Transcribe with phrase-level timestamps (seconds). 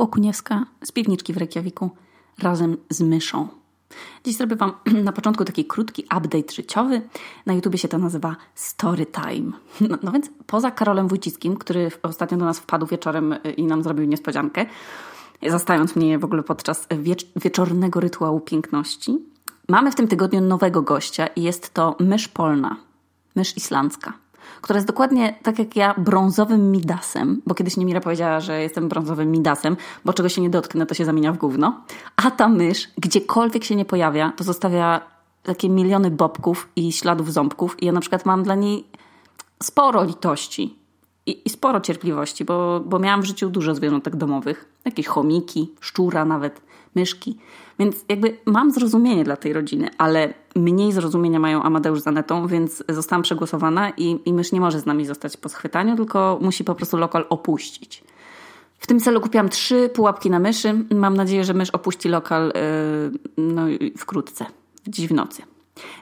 [0.00, 1.90] Okuniewska z piwniczki w Reykjaviku
[2.38, 3.48] razem z myszą.
[4.24, 4.72] Dziś zrobię Wam
[5.04, 7.02] na początku taki krótki update życiowy.
[7.46, 9.52] Na YouTubie się to nazywa Story Time.
[9.80, 14.04] No, no więc poza Karolem Wójcickim, który ostatnio do nas wpadł wieczorem i nam zrobił
[14.04, 14.66] niespodziankę,
[15.48, 19.18] zastając mnie w ogóle podczas wiecz wieczornego rytuału piękności,
[19.68, 22.76] mamy w tym tygodniu nowego gościa i jest to mysz polna,
[23.36, 24.12] mysz islandzka
[24.60, 29.30] która jest dokładnie tak jak ja brązowym midasem, bo kiedyś Niemira powiedziała, że jestem brązowym
[29.30, 31.80] midasem, bo czego się nie dotknę, to się zamienia w gówno.
[32.16, 35.00] A ta mysz, gdziekolwiek się nie pojawia, to zostawia
[35.42, 38.84] takie miliony bobków i śladów ząbków i ja na przykład mam dla niej
[39.62, 40.78] sporo litości
[41.26, 44.68] i, i sporo cierpliwości, bo, bo miałam w życiu dużo zwierzątek domowych.
[44.84, 46.62] Jakieś chomiki, szczura nawet,
[46.94, 47.38] myszki.
[47.78, 52.84] Więc jakby mam zrozumienie dla tej rodziny, ale mniej zrozumienia mają Amadeusz z Anetą, więc
[52.88, 56.74] zostałam przegłosowana i, i mysz nie może z nami zostać po schwytaniu, tylko musi po
[56.74, 58.04] prostu lokal opuścić.
[58.78, 60.84] W tym celu kupiłam trzy pułapki na myszy.
[60.94, 62.52] Mam nadzieję, że mysz opuści lokal
[63.36, 63.62] yy, no,
[63.98, 64.46] wkrótce,
[64.86, 65.42] dziś w nocy.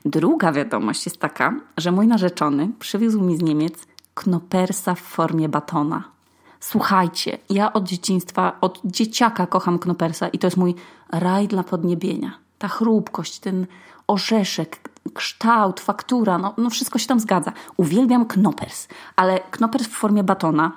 [0.05, 6.18] Druga wiadomość jest taka, że mój narzeczony przywiózł mi z Niemiec knopersa w formie batona.
[6.61, 10.75] Słuchajcie, ja od dzieciństwa, od dzieciaka kocham knopersa i to jest mój
[11.13, 12.39] raj dla podniebienia.
[12.59, 13.67] Ta chrupkość, ten
[14.07, 17.53] orzeszek, kształt, faktura, no, no wszystko się tam zgadza.
[17.77, 20.73] Uwielbiam knopers, ale knopers w formie batona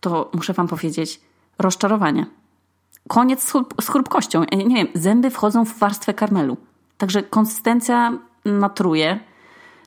[0.00, 1.20] to muszę wam powiedzieć
[1.58, 2.26] rozczarowanie.
[3.08, 4.44] Koniec z, chrup z chrupkością.
[4.66, 6.56] Nie wiem, zęby wchodzą w warstwę karmelu.
[6.98, 9.20] Także konsystencja natruje.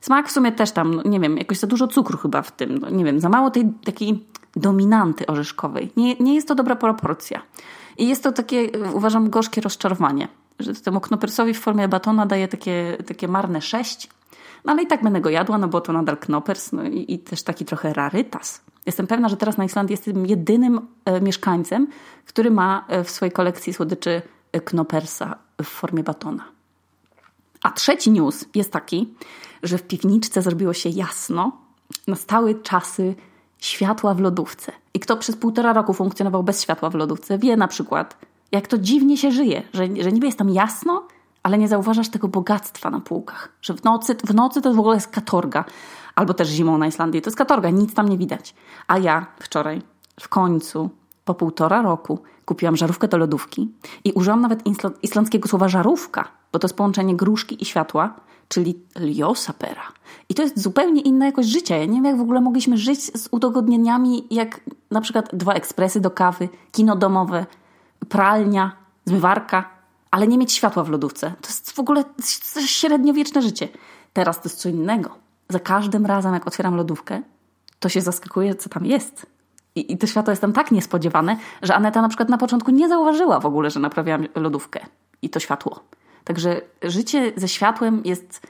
[0.00, 2.78] Smak w sumie też tam, no, nie wiem, jakoś za dużo cukru chyba w tym.
[2.78, 5.92] No, nie wiem, za mało tej takiej dominanty orzeszkowej.
[5.96, 7.42] Nie, nie jest to dobra proporcja.
[7.98, 12.96] I jest to takie, uważam, gorzkie rozczarowanie, że temu knopersowi w formie batona daje takie,
[13.06, 14.08] takie marne sześć,
[14.64, 17.18] no ale i tak będę go jadła, no bo to nadal knopers no i, i
[17.18, 18.60] też taki trochę rarytas.
[18.86, 21.86] Jestem pewna, że teraz na Islandii jestem jedynym e, mieszkańcem,
[22.26, 26.44] który ma e, w swojej kolekcji słodyczy e, knopersa w formie batona.
[27.62, 29.14] A trzeci news jest taki,
[29.62, 31.52] że w piwniczce zrobiło się jasno,
[32.06, 33.14] nastały czasy
[33.60, 34.72] światła w lodówce.
[34.94, 38.16] I kto przez półtora roku funkcjonował bez światła w lodówce, wie na przykład,
[38.52, 41.02] jak to dziwnie się żyje, że, że niby jest tam jasno,
[41.42, 43.52] ale nie zauważasz tego bogactwa na półkach.
[43.62, 45.64] Że w nocy, w nocy to w ogóle jest katorga.
[46.14, 48.54] Albo też zimą na Islandii to jest katorga, nic tam nie widać.
[48.86, 49.82] A ja wczoraj,
[50.20, 50.90] w końcu,
[51.24, 53.68] po półtora roku, kupiłam żarówkę do lodówki
[54.04, 54.62] i użyłam nawet
[55.02, 58.14] islandzkiego słowa żarówka, bo to jest połączenie gruszki i światła
[58.50, 59.92] czyli Liosapera.
[60.28, 61.76] I to jest zupełnie inna jakość życia.
[61.76, 66.00] Ja nie wiem, jak w ogóle mogliśmy żyć z udogodnieniami, jak na przykład dwa ekspresy
[66.00, 67.46] do kawy, kino domowe,
[68.08, 68.72] pralnia,
[69.04, 69.70] zmywarka,
[70.10, 71.32] ale nie mieć światła w lodówce.
[71.40, 72.04] To jest w ogóle
[72.66, 73.68] średniowieczne życie.
[74.12, 75.10] Teraz to jest co innego.
[75.48, 77.22] Za każdym razem, jak otwieram lodówkę,
[77.80, 79.26] to się zaskakuje, co tam jest.
[79.74, 82.88] I, I to światło jest tam tak niespodziewane, że Aneta na przykład na początku nie
[82.88, 84.80] zauważyła w ogóle, że naprawiałam lodówkę
[85.22, 85.80] i to światło.
[86.30, 88.46] Także życie ze światłem jest,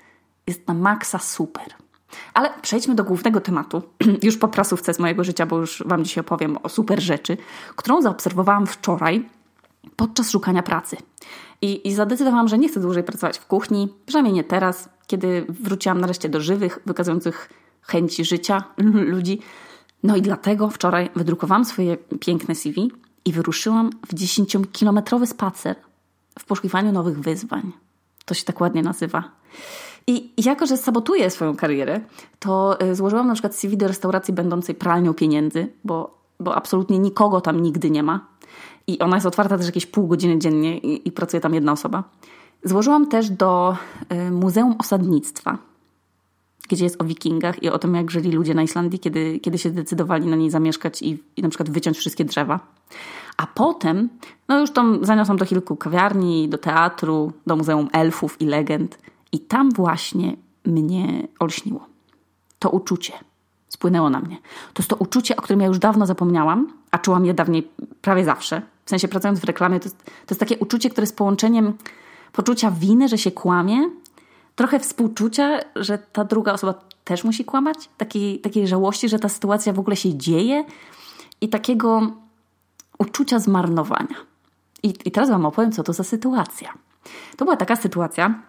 [0.46, 1.64] jest na maksa super.
[2.34, 3.82] Ale przejdźmy do głównego tematu,
[4.22, 7.36] już po prasówce z mojego życia, bo już Wam dzisiaj opowiem o super rzeczy,
[7.76, 9.28] którą zaobserwowałam wczoraj
[9.96, 10.96] podczas szukania pracy.
[11.62, 16.00] I, I zadecydowałam, że nie chcę dłużej pracować w kuchni, przynajmniej nie teraz, kiedy wróciłam
[16.00, 17.50] nareszcie do żywych, wykazujących
[17.82, 18.64] chęci życia
[19.14, 19.40] ludzi.
[20.02, 22.92] No i dlatego wczoraj wydrukowałam swoje piękne CV
[23.24, 25.89] i wyruszyłam w 10-kilometrowy spacer
[26.40, 27.72] w poszukiwaniu nowych wyzwań.
[28.24, 29.24] To się tak ładnie nazywa.
[30.06, 32.00] I jako, że sabotuję swoją karierę,
[32.38, 37.40] to y, złożyłam na przykład CV do restauracji będącej pralnią pieniędzy, bo, bo absolutnie nikogo
[37.40, 38.26] tam nigdy nie ma.
[38.86, 42.04] I ona jest otwarta też jakieś pół godziny dziennie i, i pracuje tam jedna osoba.
[42.64, 43.76] Złożyłam też do
[44.12, 45.58] y, Muzeum Osadnictwa,
[46.68, 49.70] gdzie jest o wikingach i o tym, jak żyli ludzie na Islandii, kiedy, kiedy się
[49.70, 52.60] zdecydowali na niej zamieszkać i, i na przykład wyciąć wszystkie drzewa.
[53.40, 54.08] A potem,
[54.48, 58.98] no już tam zaniosłam do kilku kawiarni, do teatru, do Muzeum Elfów i Legend.
[59.32, 61.86] I tam właśnie mnie olśniło.
[62.58, 63.12] To uczucie
[63.68, 64.36] spłynęło na mnie.
[64.74, 67.70] To jest to uczucie, o którym ja już dawno zapomniałam, a czułam je dawniej
[68.02, 68.62] prawie zawsze.
[68.84, 71.72] W sensie pracując w reklamie, to jest, to jest takie uczucie, które jest połączeniem
[72.32, 73.90] poczucia winy, że się kłamie,
[74.56, 79.72] trochę współczucia, że ta druga osoba też musi kłamać, takiej, takiej żałości, że ta sytuacja
[79.72, 80.64] w ogóle się dzieje
[81.40, 82.12] i takiego
[83.00, 84.16] uczucia zmarnowania.
[84.82, 86.72] I, I teraz Wam opowiem, co to za sytuacja.
[87.36, 88.42] To była taka sytuacja,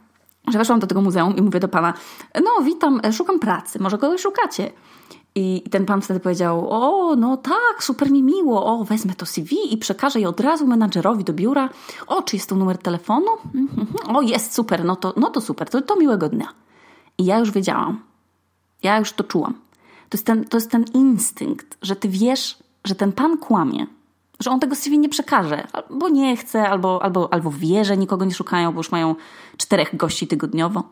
[0.47, 1.93] że weszłam do tego muzeum i mówię do pana:
[2.35, 4.71] No, witam, szukam pracy, może kogoś szukacie.
[5.35, 9.73] I ten pan wtedy powiedział: O, no tak, super mi miło, o, wezmę to CV
[9.73, 11.69] i przekażę je od razu menadżerowi do biura.
[12.07, 13.31] O, czy jest tu numer telefonu?
[13.55, 16.47] Mhm, o, jest super, no to, no to super, to, to miłego dnia.
[17.17, 18.03] I ja już wiedziałam,
[18.83, 19.53] ja już to czułam.
[20.09, 23.87] To jest, ten, to jest ten instynkt, że ty wiesz, że ten pan kłamie,
[24.41, 28.25] że on tego CV nie przekaże, albo nie chce, albo, albo, albo wie, że nikogo
[28.25, 29.15] nie szukają, bo już mają
[29.57, 30.83] czterech gości tygodniowo.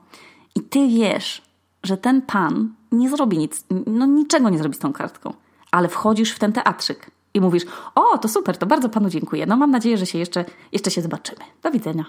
[0.55, 1.41] I ty wiesz,
[1.83, 5.33] że ten pan nie zrobi nic, no niczego nie zrobi z tą kartką,
[5.71, 7.63] ale wchodzisz w ten teatrzyk i mówisz,
[7.95, 11.01] o, to super, to bardzo panu dziękuję, no mam nadzieję, że się jeszcze, jeszcze się
[11.01, 11.41] zobaczymy.
[11.63, 12.05] Do widzenia.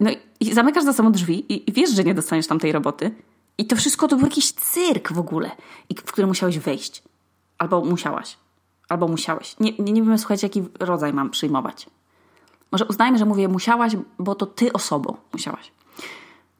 [0.00, 0.10] No
[0.40, 3.10] i, zamykasz za sobą drzwi i, i wiesz, że nie dostaniesz tam tej roboty.
[3.58, 5.50] I to wszystko to był jakiś cyrk w ogóle,
[5.96, 7.02] w który musiałeś wejść.
[7.58, 8.36] Albo musiałaś.
[8.90, 9.56] Albo musiałeś.
[9.60, 11.86] Nie, nie, nie wiem, słuchajcie, jaki rodzaj mam przyjmować.
[12.72, 15.72] Może uznajmy, że mówię musiałaś, bo to ty osobą musiałaś.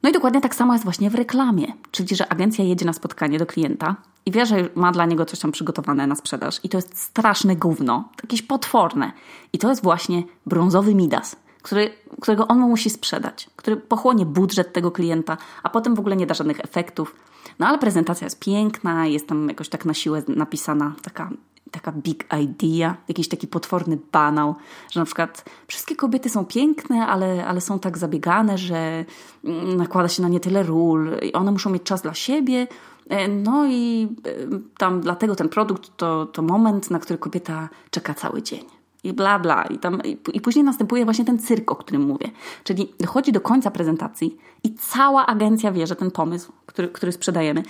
[0.03, 1.73] No i dokładnie tak samo jest właśnie w reklamie.
[1.91, 3.97] Czyli, że agencja jedzie na spotkanie do klienta
[4.27, 6.61] i wie, że ma dla niego coś tam przygotowane na sprzedaż.
[6.65, 9.13] I to jest straszne gówno, jakieś potworne.
[9.53, 11.91] I to jest właśnie brązowy Midas, który,
[12.21, 16.35] którego on musi sprzedać, który pochłonie budżet tego klienta, a potem w ogóle nie da
[16.35, 17.15] żadnych efektów.
[17.59, 21.31] No ale prezentacja jest piękna, jest tam jakoś tak na siłę napisana taka
[21.71, 24.55] taka big idea, jakiś taki potworny banał,
[24.91, 29.05] że na przykład wszystkie kobiety są piękne, ale, ale są tak zabiegane, że
[29.45, 32.67] mm, nakłada się na nie tyle ról i one muszą mieć czas dla siebie.
[33.09, 38.15] E, no i e, tam dlatego ten produkt to, to moment, na który kobieta czeka
[38.15, 39.65] cały dzień i bla bla.
[39.65, 42.31] I, tam, i, I później następuje właśnie ten cyrk, o którym mówię.
[42.65, 47.63] Czyli dochodzi do końca prezentacji i cała agencja wie, że ten pomysł, który, który sprzedajemy,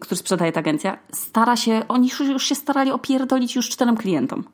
[0.00, 4.44] który sprzedaje ta agencja, stara się, oni już, już się starali opierdolić już czterem klientom.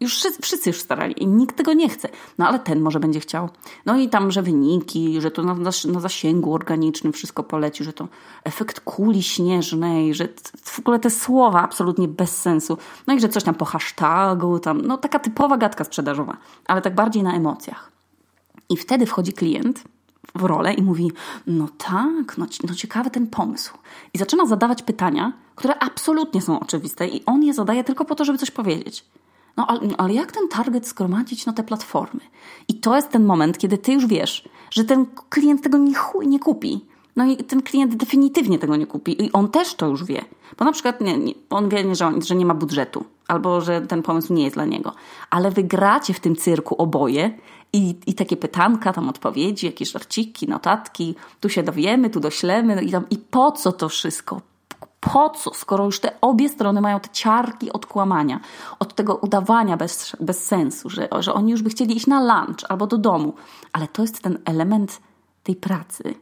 [0.00, 2.08] Już wszyscy, już starali i nikt tego nie chce.
[2.38, 3.48] No ale ten może będzie chciał.
[3.86, 5.54] No i tam, że wyniki, że to na,
[5.92, 8.08] na zasięgu organicznym wszystko poleci, że to
[8.44, 10.28] efekt kuli śnieżnej, że
[10.62, 12.78] w ogóle te słowa absolutnie bez sensu.
[13.06, 16.36] No i że coś tam po hashtagu, tam, no taka typowa gadka sprzedażowa,
[16.66, 17.92] ale tak bardziej na emocjach.
[18.68, 19.84] I wtedy wchodzi klient
[20.34, 21.12] w rolę i mówi:
[21.46, 23.74] No tak, no, no ciekawy ten pomysł.
[24.14, 28.24] I zaczyna zadawać pytania, które absolutnie są oczywiste, i on je zadaje tylko po to,
[28.24, 29.04] żeby coś powiedzieć.
[29.56, 32.20] No ale, ale jak ten target zgromadzić na te platformy?
[32.68, 35.94] I to jest ten moment, kiedy ty już wiesz, że ten klient tego nie,
[36.26, 36.84] nie kupi.
[37.16, 40.24] No i ten klient definitywnie tego nie kupi i on też to już wie.
[40.58, 44.02] Bo na przykład nie, nie, on wie, że, że nie ma budżetu albo że ten
[44.02, 44.92] pomysł nie jest dla niego.
[45.30, 47.38] Ale wygracie w tym cyrku oboje
[47.72, 52.82] i, i takie pytanka, tam odpowiedzi, jakieś żarciki, notatki, tu się dowiemy, tu doślemy no
[52.82, 54.40] i, tam, i po co to wszystko?
[55.12, 58.40] Po co, skoro już te obie strony mają te ciarki od kłamania,
[58.78, 62.64] od tego udawania bez, bez sensu, że, że oni już by chcieli iść na lunch
[62.68, 63.34] albo do domu.
[63.72, 65.00] Ale to jest ten element
[65.42, 66.14] tej pracy,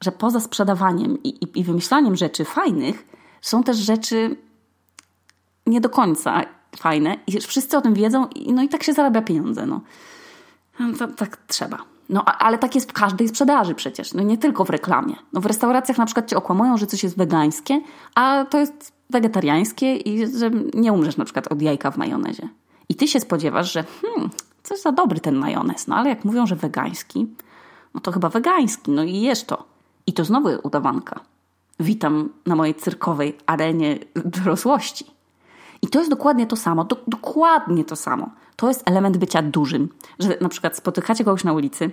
[0.00, 3.06] że poza sprzedawaniem i, i, i wymyślaniem rzeczy fajnych,
[3.40, 4.36] są też rzeczy
[5.66, 6.42] nie do końca
[6.76, 9.66] fajne i wszyscy o tym wiedzą, i, no i tak się zarabia pieniądze.
[9.66, 9.80] No.
[10.98, 11.91] To, tak trzeba.
[12.12, 15.14] No ale tak jest w każdej sprzedaży przecież, no nie tylko w reklamie.
[15.32, 17.80] No w restauracjach na przykład cię okłamują, że coś jest wegańskie,
[18.14, 22.48] a to jest wegetariańskie i że nie umrzesz na przykład od jajka w majonezie.
[22.88, 24.30] I ty się spodziewasz, że hmm,
[24.62, 27.26] coś za dobry ten majonez, no ale jak mówią, że wegański,
[27.94, 29.64] no to chyba wegański, no i jesz to.
[30.06, 31.20] I to znowu udawanka.
[31.80, 35.06] Witam na mojej cyrkowej arenie dorosłości.
[35.82, 38.30] I to jest dokładnie to samo, do, dokładnie to samo.
[38.56, 39.88] To jest element bycia dużym,
[40.18, 41.90] że na przykład spotykacie kogoś na ulicy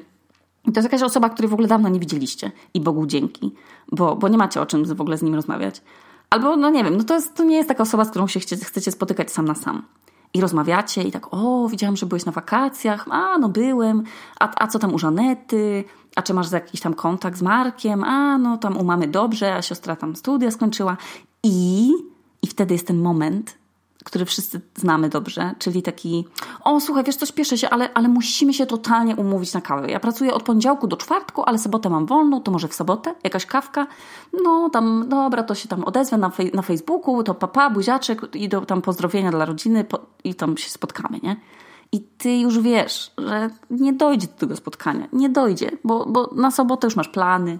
[0.68, 3.56] i to jest jakaś osoba, której w ogóle dawno nie widzieliście i Bogu dzięki,
[3.92, 5.82] bo, bo nie macie o czym w ogóle z nim rozmawiać.
[6.30, 8.40] Albo, no nie wiem, no to, jest, to nie jest taka osoba, z którą się
[8.40, 9.84] chcecie, chcecie spotykać sam na sam.
[10.34, 14.04] I rozmawiacie i tak, o, widziałam, że byłeś na wakacjach, a no byłem,
[14.40, 15.84] a, a co tam u Żanety,
[16.16, 19.62] a czy masz jakiś tam kontakt z Markiem, a no tam u mamy dobrze, a
[19.62, 20.98] siostra tam studia skończyła.
[21.44, 21.92] I,
[22.42, 23.58] i wtedy jest ten moment,
[24.06, 26.26] który wszyscy znamy dobrze, czyli taki,
[26.64, 29.92] o słuchaj, wiesz co, śpieszę się, ale, ale musimy się totalnie umówić na kawę.
[29.92, 33.16] Ja pracuję od poniedziałku do czwartku, ale sobotę mam wolną, to może w sobotę?
[33.24, 33.88] Jakaś kawka?
[34.44, 38.50] No tam, dobra, to się tam odezwę na, fej na Facebooku, to papa, buziaczek i
[38.50, 41.36] do, tam pozdrowienia dla rodziny po, i tam się spotkamy, nie?
[41.92, 45.08] I ty już wiesz, że nie dojdzie do tego spotkania.
[45.14, 47.60] Nie dojdzie, bo, bo na sobotę już masz plany.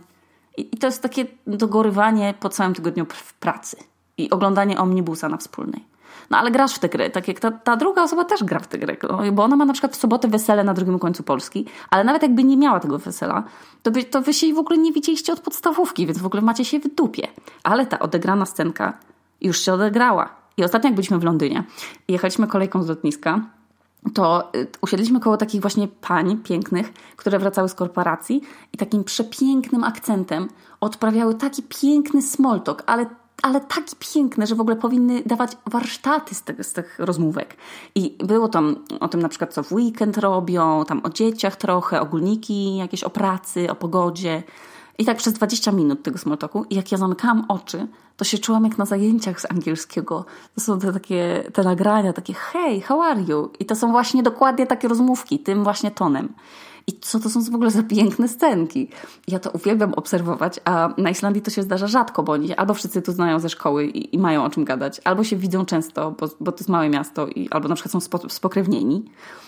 [0.58, 3.06] I, I to jest takie dogorywanie po całym tygodniu
[3.40, 3.78] pracy.
[4.18, 5.90] I oglądanie omnibusa na wspólnej.
[6.30, 8.68] No ale grasz w tę grę, tak jak ta, ta druga osoba też gra w
[8.68, 12.04] grę, no, bo ona ma na przykład w sobotę wesele na drugim końcu Polski, ale
[12.04, 13.44] nawet jakby nie miała tego wesela,
[13.84, 16.66] to, by, to wy się w ogóle nie widzieliście od podstawówki, więc w ogóle macie
[16.66, 17.28] się w dupie.
[17.64, 18.94] Ale ta odegrana scenka
[19.42, 20.30] już się odegrała.
[20.58, 21.64] I ostatnio jak byliśmy w Londynie
[22.08, 23.42] jechaliśmy kolejką z lotniska,
[24.14, 28.42] to y, usiedliśmy koło takich właśnie pań pięknych, które wracały z korporacji
[28.74, 30.48] i takim przepięknym akcentem
[30.82, 33.06] odprawiały taki piękny small talk, ale
[33.42, 37.58] ale takie piękne, że w ogóle powinny dawać warsztaty z, z tych rozmówek.
[37.96, 42.02] I było tam o tym na przykład, co w weekend robią, tam o dzieciach trochę,
[42.02, 44.44] ogólniki jakieś o pracy, o pogodzie.
[44.98, 46.66] I tak przez 20 minut tego smoltoku.
[46.70, 50.26] I jak ja zamykałam oczy, to się czułam jak na zajęciach z angielskiego.
[50.56, 53.50] To są te takie, te nagrania, takie hey, how are you?
[53.60, 56.34] I to są właśnie dokładnie takie rozmówki, tym właśnie tonem.
[56.90, 58.90] I co to są w ogóle za piękne scenki?
[59.28, 63.02] Ja to uwielbiam obserwować, a na Islandii to się zdarza rzadko, bo oni albo wszyscy
[63.02, 66.30] tu znają ze szkoły i, i mają o czym gadać, albo się widzą często, bo,
[66.40, 69.06] bo to jest małe miasto, i, albo na przykład są spo, spokrewnieni.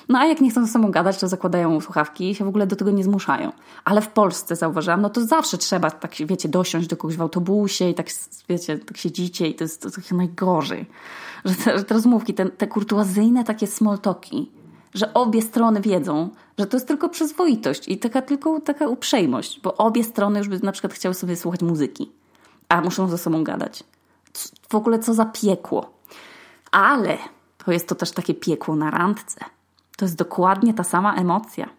[0.10, 2.68] No a jak nie chcą ze sobą gadać, to zakładają słuchawki i się w ogóle
[2.68, 3.52] do tego nie zmuszają.
[3.84, 7.90] Ale w Polsce zauważyłam, no to zawsze trzeba, tak wiecie, dosiąść do kogoś w autobusie
[7.90, 8.08] i tak,
[8.50, 10.86] wiecie, tak siedzicie i to jest, to najgorzej.
[11.46, 14.52] Że te, że te rozmówki, te, te kurtuazyjne takie smoltoki,
[14.94, 16.30] że obie strony wiedzą,
[16.60, 20.60] że to jest tylko przyzwoitość i taka tylko taka uprzejmość, bo obie strony już by
[20.64, 22.12] na przykład chciały sobie słuchać muzyki,
[22.70, 23.84] a muszą ze sobą gadać.
[24.70, 25.94] W ogóle co za piekło.
[26.72, 27.18] Ale
[27.58, 29.40] to jest to też takie piekło na randce.
[29.98, 31.70] To jest dokładnie ta sama emocja.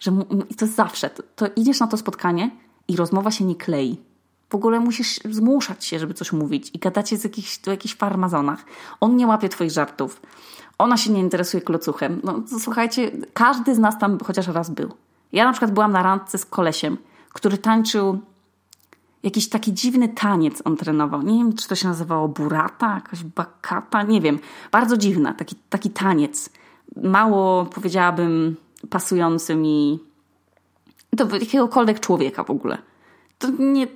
[0.00, 0.12] Że
[0.58, 1.10] to jest zawsze.
[1.10, 2.50] To, to idziesz na to spotkanie
[2.88, 4.00] i rozmowa się nie klei.
[4.50, 8.64] W ogóle musisz zmuszać się, żeby coś mówić i gadacie z jakichś, o jakichś farmazonach.
[9.00, 10.20] On nie łapie twoich żartów.
[10.78, 12.20] Ona się nie interesuje klocuchem.
[12.24, 14.92] No słuchajcie, każdy z nas tam chociaż raz był.
[15.32, 16.98] Ja na przykład byłam na randce z kolesiem,
[17.32, 18.20] który tańczył
[19.22, 21.22] jakiś taki dziwny taniec on trenował.
[21.22, 24.38] Nie wiem, czy to się nazywało burata, jakaś bakata, nie wiem.
[24.72, 26.50] Bardzo dziwna, taki, taki taniec.
[26.96, 28.56] Mało, powiedziałabym,
[28.90, 29.98] pasujący mi
[31.12, 32.78] do jakiegokolwiek człowieka w ogóle.
[33.38, 33.86] To nie,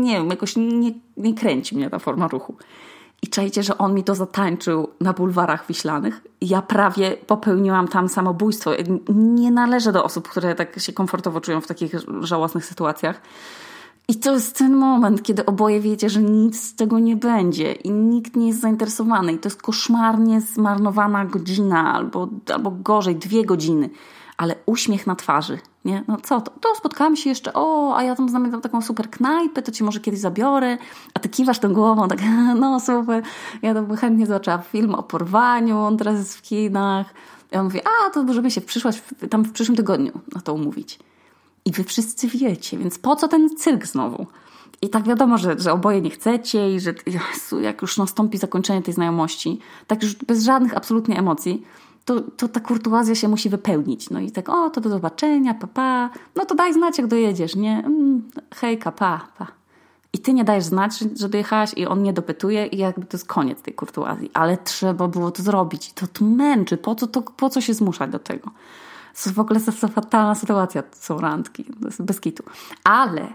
[0.00, 2.54] nie wiem, jakoś nie, nie kręci mnie ta forma ruchu.
[3.22, 6.20] I czajcie, że on mi to zatańczył na bulwarach wiślanych.
[6.40, 8.70] Ja prawie popełniłam tam samobójstwo.
[9.08, 13.20] Nie należę do osób, które tak się komfortowo czują w takich żałosnych sytuacjach.
[14.08, 17.90] I to jest ten moment, kiedy oboje wiecie, że nic z tego nie będzie i
[17.90, 19.32] nikt nie jest zainteresowany.
[19.32, 23.90] I to jest koszmarnie zmarnowana godzina albo, albo gorzej, dwie godziny
[24.36, 26.04] ale uśmiech na twarzy, nie?
[26.08, 26.50] No co to?
[26.60, 30.00] To spotkałam się jeszcze, o, a ja tam znam taką super knajpę, to ci może
[30.00, 30.78] kiedyś zabiorę,
[31.14, 32.18] a ty kiwasz tą głową, tak,
[32.60, 33.22] no super,
[33.62, 37.14] ja to by chętnie zobaczyła film o porwaniu, on teraz jest w kinach.
[37.50, 40.98] Ja mówię, a to możemy się w przyszłość, tam w przyszłym tygodniu na to umówić.
[41.64, 44.26] I wy wszyscy wiecie, więc po co ten cyrk znowu?
[44.82, 48.82] I tak wiadomo, że, że oboje nie chcecie i że Jezu, jak już nastąpi zakończenie
[48.82, 51.62] tej znajomości, tak już bez żadnych absolutnie emocji,
[52.06, 54.10] to, to ta kurtuazja się musi wypełnić.
[54.10, 56.10] No i tak, o, to do zobaczenia, pa, pa.
[56.36, 57.78] No to daj znać, jak dojedziesz, nie?
[57.78, 59.46] Mm, hejka, pa, pa.
[60.12, 63.26] I ty nie dajesz znać, że dojechałaś i on nie dopytuje i jakby to jest
[63.26, 64.30] koniec tej kurtuazji.
[64.34, 65.92] Ale trzeba było to zrobić.
[65.92, 66.76] To, to męczy.
[66.76, 68.44] Po co, to, po co się zmuszać do tego?
[68.44, 71.64] To jest w ogóle to fatalna sytuacja, są randki.
[71.64, 72.42] To jest bez kitu.
[72.84, 73.28] Ale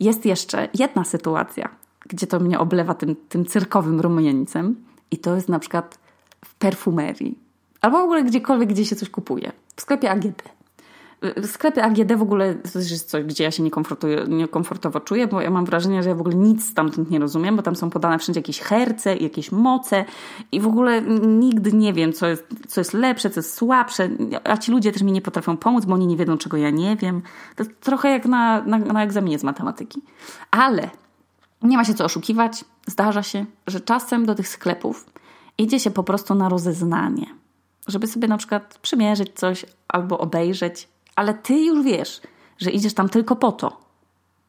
[0.00, 1.68] jest jeszcze jedna sytuacja,
[2.06, 4.76] gdzie to mnie oblewa tym, tym cyrkowym rumieńcem
[5.10, 5.98] i to jest na przykład
[6.44, 7.47] w perfumerii
[7.80, 9.52] Albo w ogóle gdziekolwiek, gdzie się coś kupuje.
[9.76, 10.42] W sklepie AGD.
[11.36, 13.62] W sklepie AGD w ogóle to jest coś, gdzie ja się
[14.28, 17.62] niekomfortowo czuję, bo ja mam wrażenie, że ja w ogóle nic stamtąd nie rozumiem, bo
[17.62, 20.04] tam są podane wszędzie jakieś herce jakieś moce
[20.52, 24.08] i w ogóle nigdy nie wiem, co jest, co jest lepsze, co jest słabsze,
[24.44, 26.96] a ci ludzie też mi nie potrafią pomóc, bo oni nie wiedzą, czego ja nie
[26.96, 27.22] wiem.
[27.56, 30.02] To trochę jak na, na, na egzaminie z matematyki.
[30.50, 30.90] Ale
[31.62, 32.64] nie ma się co oszukiwać.
[32.86, 35.06] Zdarza się, że czasem do tych sklepów
[35.58, 37.37] idzie się po prostu na rozeznanie
[37.88, 42.20] żeby sobie na przykład przymierzyć coś albo obejrzeć, ale ty już wiesz,
[42.58, 43.80] że idziesz tam tylko po to,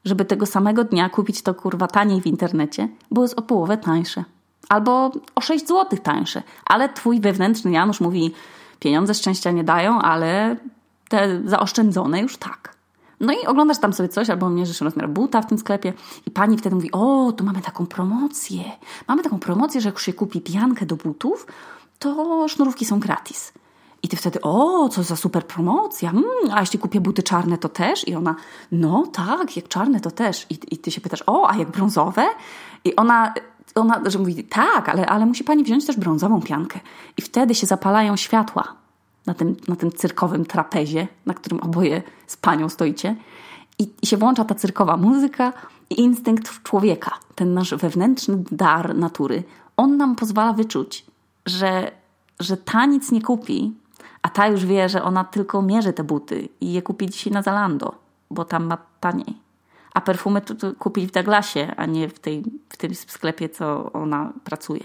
[0.06, 4.24] żeby tego samego dnia kupić to kurwa taniej w internecie, bo jest o połowę tańsze.
[4.70, 6.44] Albo o 6 zł tańsze.
[6.66, 8.34] Ale twój wewnętrzny Janusz mówi,
[8.80, 10.56] pieniądze szczęścia nie dają, ale
[11.10, 12.80] te zaoszczędzone już tak.
[13.20, 15.94] No i oglądasz tam sobie coś, albo mierzysz rozmiar buta w tym sklepie
[16.26, 18.64] i pani wtedy mówi, o, tu mamy taką promocję.
[19.08, 21.48] Mamy taką promocję, że jak się kupi piankę do butów,
[22.00, 23.54] to sznurówki są gratis.
[24.04, 27.70] I ty wtedy, o, co za super promocja, mm, a jeśli kupię buty czarne, to
[27.70, 28.08] też?
[28.08, 28.36] I ona,
[28.72, 30.46] no tak, jak czarne, to też.
[30.50, 32.26] I, i ty się pytasz, o, a jak brązowe?
[32.84, 33.34] I ona,
[33.76, 36.80] ona że mówi, tak, ale, ale musi pani wziąć też brązową piankę.
[37.18, 38.76] I wtedy się zapalają światła
[39.26, 43.16] na tym, na tym cyrkowym trapezie, na którym oboje z panią stoicie.
[43.80, 45.54] I, I się włącza ta cyrkowa muzyka
[45.90, 49.44] i instynkt człowieka, ten nasz wewnętrzny dar natury,
[49.78, 51.09] on nam pozwala wyczuć,
[51.46, 51.92] że,
[52.40, 53.74] że ta nic nie kupi,
[54.22, 57.42] a ta już wie, że ona tylko mierzy te buty i je kupi dzisiaj na
[57.42, 57.96] Zalando,
[58.32, 59.38] bo tam ma taniej.
[59.94, 63.92] A perfumy to, to kupić w Douglasie, a nie w, tej, w tym sklepie, co
[63.94, 64.84] ona pracuje.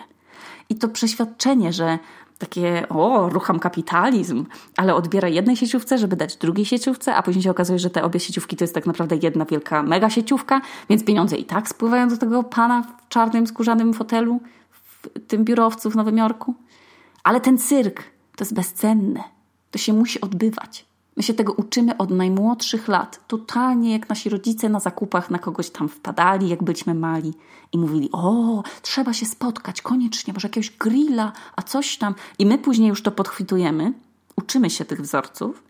[0.68, 1.98] I to przeświadczenie, że
[2.38, 4.46] takie, o, rucham kapitalizm,
[4.76, 8.20] ale odbiera jednej sieciówce, żeby dać drugiej sieciówce, a później się okazuje, że te obie
[8.20, 12.16] sieciówki to jest tak naprawdę jedna wielka mega sieciówka, więc pieniądze i tak spływają do
[12.16, 14.40] tego pana w czarnym, skórzanym fotelu
[15.28, 16.54] tym biurowcu w Nowym Jorku.
[17.24, 18.02] Ale ten cyrk
[18.36, 19.24] to jest bezcenne.
[19.70, 20.86] To się musi odbywać.
[21.16, 23.20] My się tego uczymy od najmłodszych lat.
[23.28, 27.34] Totalnie jak nasi rodzice na zakupach na kogoś tam wpadali, jak byliśmy mali
[27.72, 32.14] i mówili: O, trzeba się spotkać koniecznie, może jakiegoś grilla, a coś tam.
[32.38, 33.92] I my później już to podchwytujemy,
[34.36, 35.62] uczymy się tych wzorców.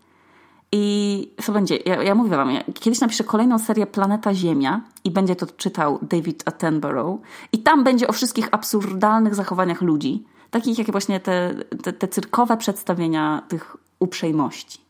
[0.77, 1.77] I co będzie?
[1.77, 5.99] Ja, ja mówię Wam, ja kiedyś napiszę kolejną serię Planeta Ziemia i będzie to czytał
[6.03, 7.21] David Attenborough.
[7.53, 12.57] I tam będzie o wszystkich absurdalnych zachowaniach ludzi, takich jak właśnie te, te, te cyrkowe
[12.57, 14.81] przedstawienia tych uprzejmości.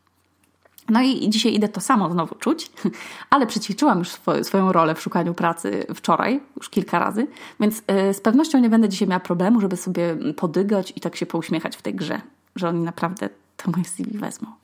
[0.88, 2.70] No i dzisiaj idę to samo znowu czuć,
[3.30, 4.08] ale przećwiczyłam już
[4.42, 7.26] swoją rolę w szukaniu pracy wczoraj, już kilka razy,
[7.60, 11.26] więc y, z pewnością nie będę dzisiaj miała problemu, żeby sobie podygać i tak się
[11.26, 12.20] pouśmiechać w tej grze,
[12.56, 14.63] że oni naprawdę to moje CV wezmą.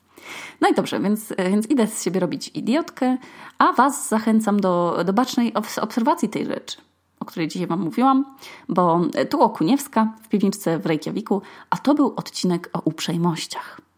[0.60, 3.16] No i dobrze, więc, więc idę z siebie robić idiotkę,
[3.58, 6.76] a Was zachęcam do, do bacznej obserwacji tej rzeczy,
[7.20, 8.24] o której dzisiaj Wam mówiłam,
[8.68, 9.00] bo
[9.30, 13.89] tu Okuniewska w piwniczce w Reykjaviku, a to był odcinek o uprzejmościach.